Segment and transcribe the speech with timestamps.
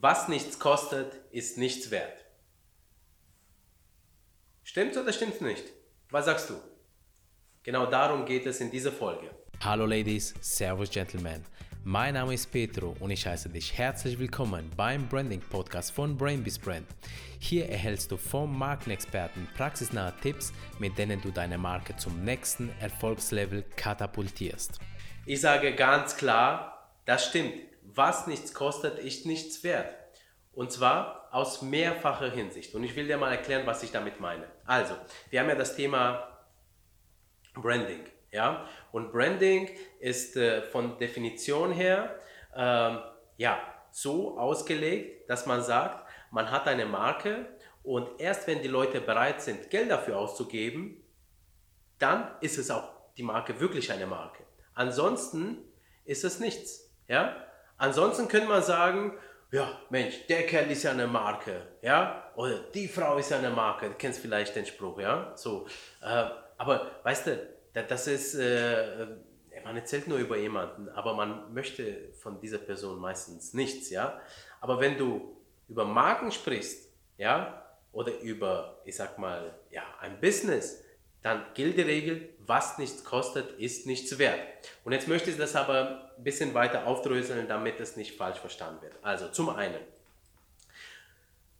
[0.00, 2.24] was nichts kostet, ist nichts wert.
[4.62, 5.64] Stimmt's oder stimmt's nicht?
[6.10, 6.54] Was sagst du?
[7.62, 9.30] Genau darum geht es in dieser Folge.
[9.62, 11.44] Hallo Ladies, Servus Gentlemen.
[11.84, 16.58] Mein Name ist Petro und ich heiße dich herzlich willkommen beim Branding Podcast von Brainbees
[16.58, 16.86] Brand.
[17.38, 23.64] Hier erhältst du vom Markenexperten praxisnahe Tipps, mit denen du deine Marke zum nächsten Erfolgslevel
[23.76, 24.78] katapultierst.
[25.26, 27.69] Ich sage ganz klar, das stimmt.
[27.94, 29.94] Was nichts kostet, ist nichts wert.
[30.52, 32.74] Und zwar aus mehrfacher Hinsicht.
[32.74, 34.46] Und ich will dir mal erklären, was ich damit meine.
[34.64, 34.94] Also,
[35.30, 36.38] wir haben ja das Thema
[37.54, 38.04] Branding.
[38.30, 38.66] Ja?
[38.92, 42.18] Und Branding ist äh, von Definition her
[42.54, 43.00] ähm,
[43.36, 47.46] ja, so ausgelegt, dass man sagt, man hat eine Marke
[47.82, 51.02] und erst wenn die Leute bereit sind, Geld dafür auszugeben,
[51.98, 54.44] dann ist es auch die Marke wirklich eine Marke.
[54.74, 55.58] Ansonsten
[56.04, 56.90] ist es nichts.
[57.08, 57.36] Ja?
[57.80, 59.14] Ansonsten könnte man sagen,
[59.50, 63.48] ja, Mensch, der Kerl ist ja eine Marke, ja, oder die Frau ist ja eine
[63.48, 65.66] Marke, du kennst vielleicht den Spruch, ja, so.
[66.02, 66.26] Äh,
[66.58, 69.06] aber weißt du, das ist, äh,
[69.64, 74.20] man erzählt nur über jemanden, aber man möchte von dieser Person meistens nichts, ja.
[74.60, 80.84] Aber wenn du über Marken sprichst, ja, oder über, ich sag mal, ja, ein Business,
[81.22, 84.40] dann gilt die Regel, was nichts kostet, ist nichts wert.
[84.84, 88.82] Und jetzt möchte ich das aber ein bisschen weiter aufdröseln, damit es nicht falsch verstanden
[88.82, 88.94] wird.
[89.02, 89.80] Also zum einen,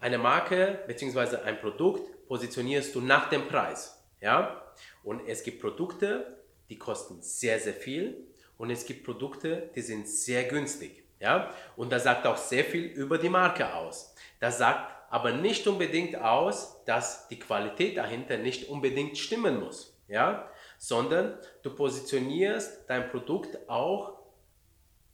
[0.00, 1.36] eine Marke bzw.
[1.44, 4.02] ein Produkt positionierst du nach dem Preis.
[4.20, 4.62] Ja?
[5.04, 6.38] Und es gibt Produkte,
[6.70, 8.16] die kosten sehr, sehr viel
[8.56, 11.04] und es gibt Produkte, die sind sehr günstig.
[11.20, 11.54] Ja?
[11.76, 14.14] Und das sagt auch sehr viel über die Marke aus.
[14.40, 20.48] Das sagt aber nicht unbedingt aus, dass die Qualität dahinter nicht unbedingt stimmen muss, ja,
[20.78, 24.14] sondern du positionierst dein Produkt auch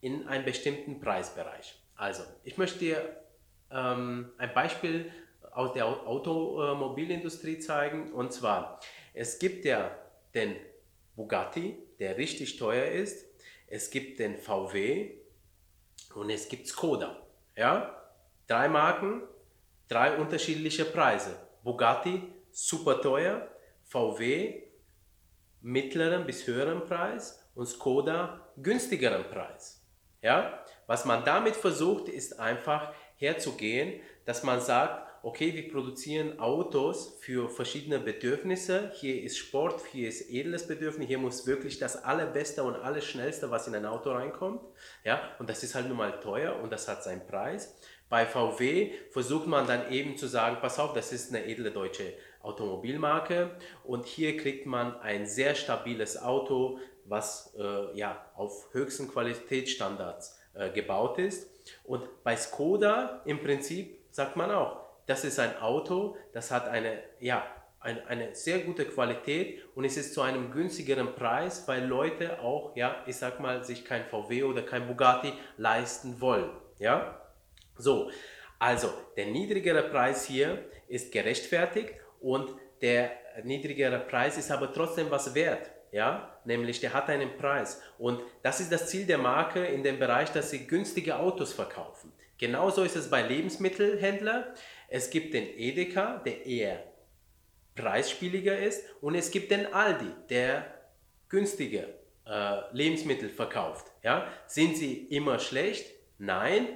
[0.00, 1.80] in einem bestimmten Preisbereich.
[1.94, 3.20] Also, ich möchte dir
[3.70, 5.12] ähm, ein Beispiel
[5.52, 8.80] aus der Automobilindustrie zeigen und zwar,
[9.12, 9.96] es gibt ja
[10.34, 10.56] den
[11.14, 13.24] Bugatti, der richtig teuer ist,
[13.68, 15.12] es gibt den VW
[16.16, 17.16] und es gibt Skoda.
[17.56, 18.02] Ja?
[18.48, 19.22] Drei Marken,
[19.88, 21.36] drei unterschiedliche Preise.
[21.62, 23.48] Bugatti super teuer,
[23.84, 24.62] VW
[25.60, 29.82] mittleren bis höheren Preis und Skoda günstigeren Preis.
[30.20, 30.64] Ja?
[30.86, 37.48] Was man damit versucht, ist einfach herzugehen, dass man sagt, okay, wir produzieren Autos für
[37.48, 38.92] verschiedene Bedürfnisse.
[38.94, 43.50] Hier ist Sport, hier ist edles Bedürfnis, hier muss wirklich das allerbeste und alles schnellste,
[43.50, 44.60] was in ein Auto reinkommt.
[45.02, 47.74] Ja, und das ist halt nun mal teuer und das hat seinen Preis.
[48.10, 52.12] Bei VW versucht man dann eben zu sagen, pass auf, das ist eine edle deutsche
[52.42, 60.38] Automobilmarke und hier kriegt man ein sehr stabiles Auto, was äh, ja auf höchsten Qualitätsstandards
[60.52, 61.50] äh, gebaut ist.
[61.82, 66.98] Und bei Skoda im Prinzip sagt man auch, das ist ein Auto, das hat eine,
[67.20, 67.44] ja,
[67.80, 72.74] eine, eine sehr gute Qualität und es ist zu einem günstigeren Preis, weil Leute auch,
[72.76, 76.50] ja, ich sag mal, sich kein VW oder kein Bugatti leisten wollen.
[76.78, 77.20] Ja?
[77.76, 78.10] So,
[78.58, 83.10] also der niedrigere Preis hier ist gerechtfertigt und der
[83.42, 85.70] niedrigere Preis ist aber trotzdem was wert.
[85.92, 87.80] Ja, nämlich der hat einen Preis.
[87.98, 92.12] Und das ist das Ziel der Marke in dem Bereich, dass sie günstige Autos verkaufen.
[92.38, 94.44] Genauso ist es bei Lebensmittelhändlern.
[94.88, 96.82] Es gibt den Edeka, der eher
[97.74, 100.64] preisspieliger ist, und es gibt den Aldi, der
[101.28, 101.88] günstige
[102.26, 103.86] äh, Lebensmittel verkauft.
[104.02, 104.28] Ja?
[104.46, 105.92] Sind sie immer schlecht?
[106.18, 106.68] Nein,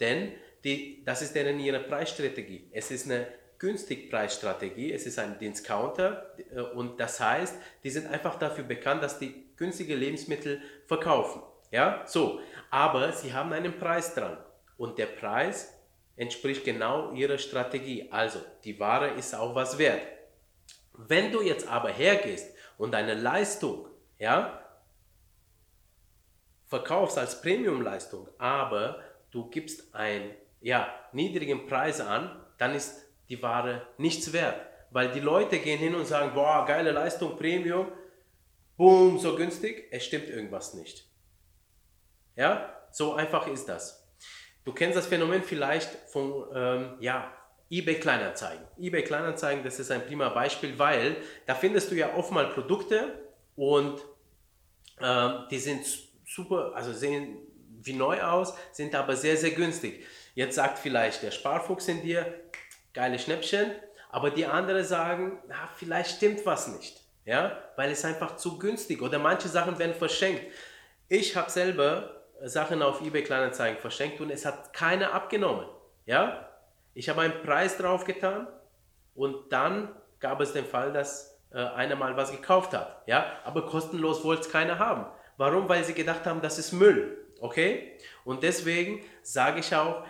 [0.00, 0.32] denn
[0.64, 2.68] die, das ist deren ihre Preisstrategie.
[2.72, 3.26] Es ist eine
[3.58, 9.02] günstig Preisstrategie, es ist ein Discounter äh, und das heißt, die sind einfach dafür bekannt,
[9.02, 11.42] dass die günstige Lebensmittel verkaufen.
[11.70, 14.38] Ja, so, aber sie haben einen Preis dran
[14.80, 15.78] und der Preis
[16.16, 18.10] entspricht genau ihrer Strategie.
[18.10, 20.00] Also, die Ware ist auch was wert.
[20.94, 23.88] Wenn du jetzt aber hergehst und eine Leistung,
[24.18, 24.64] ja,
[26.64, 33.86] verkaufst als Premium-Leistung, aber du gibst einen ja, niedrigen Preis an, dann ist die Ware
[33.98, 34.66] nichts wert.
[34.92, 37.92] Weil die Leute gehen hin und sagen, boah, geile Leistung, Premium,
[38.78, 41.06] boom, so günstig, es stimmt irgendwas nicht.
[42.34, 43.99] Ja, so einfach ist das.
[44.64, 47.32] Du kennst das Phänomen vielleicht von, ähm, ja,
[47.70, 48.66] eBay Kleinanzeigen.
[48.78, 51.16] eBay Kleinanzeigen, das ist ein prima Beispiel, weil
[51.46, 53.14] da findest du ja oft mal Produkte
[53.54, 54.00] und
[55.00, 55.86] ähm, die sind
[56.26, 57.38] super, also sehen
[57.82, 60.04] wie neu aus, sind aber sehr, sehr günstig.
[60.34, 62.40] Jetzt sagt vielleicht der Sparfuchs in dir,
[62.92, 63.70] geile Schnäppchen,
[64.10, 69.00] aber die anderen sagen, na, vielleicht stimmt was nicht, ja, weil es einfach zu günstig
[69.00, 70.42] oder manche Sachen werden verschenkt.
[71.08, 75.66] Ich habe selber Sachen auf eBay Kleinanzeigen verschenkt und es hat keiner abgenommen.
[76.06, 76.48] Ja,
[76.94, 78.48] ich habe einen Preis drauf getan
[79.14, 83.02] und dann gab es den Fall, dass äh, einer mal was gekauft hat.
[83.06, 85.06] Ja, aber kostenlos wollte es keiner haben.
[85.36, 85.68] Warum?
[85.68, 87.16] Weil sie gedacht haben, das ist Müll.
[87.40, 87.96] Okay?
[88.24, 90.04] Und deswegen sage ich auch,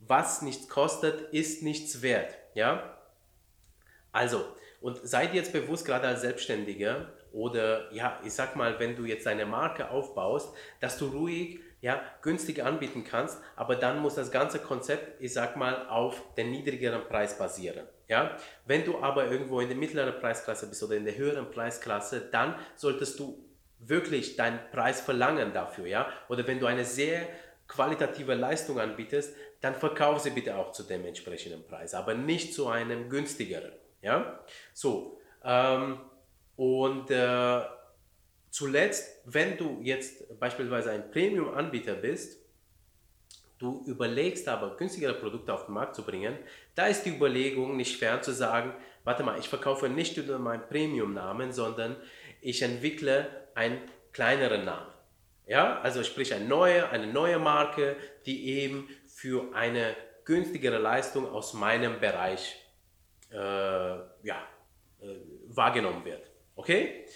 [0.00, 2.36] was nichts kostet, ist nichts wert.
[2.54, 2.98] Ja?
[4.10, 4.44] Also,
[4.80, 9.26] und seid jetzt bewusst, gerade als Selbstständiger oder ja, ich sag mal, wenn du jetzt
[9.26, 14.60] deine Marke aufbaust, dass du ruhig ja, günstig anbieten kannst, aber dann muss das ganze
[14.60, 17.86] Konzept, ich sag mal, auf den niedrigeren Preis basieren.
[18.08, 18.36] Ja?
[18.64, 22.54] Wenn du aber irgendwo in der mittleren Preisklasse bist oder in der höheren Preisklasse, dann
[22.76, 23.44] solltest du
[23.80, 25.86] wirklich deinen Preis verlangen dafür.
[25.86, 26.08] Ja?
[26.28, 27.26] Oder wenn du eine sehr
[27.66, 32.68] qualitative Leistung anbietest, dann verkauf sie bitte auch zu dem entsprechenden Preis, aber nicht zu
[32.68, 33.72] einem günstigeren.
[34.02, 34.38] Ja?
[34.72, 35.98] So, ähm,
[36.54, 37.60] und äh,
[38.52, 42.38] zuletzt, wenn du jetzt beispielsweise ein Premium-Anbieter bist,
[43.58, 46.36] du überlegst aber günstigere Produkte auf den Markt zu bringen,
[46.74, 50.68] da ist die Überlegung nicht fern zu sagen, warte mal, ich verkaufe nicht unter meinem
[50.68, 51.96] Premium-Namen, sondern
[52.42, 53.80] ich entwickle einen
[54.12, 54.92] kleineren Namen.
[55.46, 57.96] Ja, also sprich eine neue, eine neue Marke,
[58.26, 62.56] die eben für eine günstigere Leistung aus meinem Bereich
[63.30, 64.46] äh, ja,
[65.00, 65.16] äh,
[65.48, 66.30] wahrgenommen wird.
[66.54, 67.06] Okay?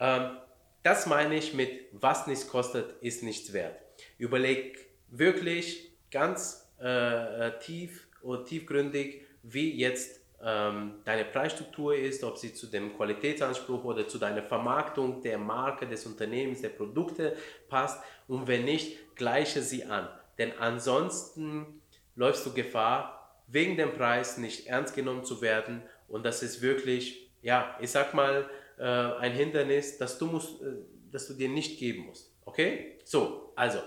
[0.00, 0.38] Ähm,
[0.84, 3.76] das meine ich mit, was nichts kostet, ist nichts wert.
[4.18, 4.78] Überleg
[5.08, 12.52] wirklich ganz äh, äh tief oder tiefgründig, wie jetzt ähm, deine Preisstruktur ist, ob sie
[12.52, 17.34] zu dem Qualitätsanspruch oder zu deiner Vermarktung der Marke, des Unternehmens, der Produkte
[17.68, 20.08] passt und wenn nicht, gleiche sie an.
[20.36, 21.80] Denn ansonsten
[22.14, 27.30] läufst du Gefahr, wegen dem Preis nicht ernst genommen zu werden und das ist wirklich,
[27.40, 28.48] ja, ich sag mal,
[28.78, 30.74] äh, ein Hindernis, das du, musst, äh,
[31.10, 32.34] das du dir nicht geben musst.
[32.44, 32.98] Okay?
[33.04, 33.80] So, also,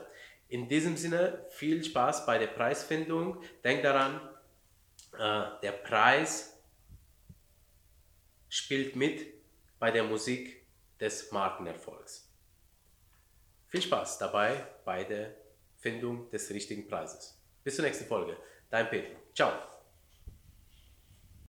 [0.49, 3.43] in diesem Sinne viel Spaß bei der Preisfindung.
[3.63, 4.21] Denk daran,
[5.13, 6.57] äh, der Preis
[8.49, 9.25] spielt mit
[9.79, 10.65] bei der Musik
[10.99, 12.33] des Markenerfolgs.
[13.67, 15.35] Viel Spaß dabei bei der
[15.75, 17.39] Findung des richtigen Preises.
[17.63, 18.37] Bis zur nächsten Folge.
[18.69, 19.15] Dein Peter.
[19.33, 19.76] Ciao.